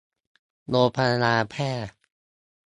[0.69, 1.69] โรงพยาบาลแพร่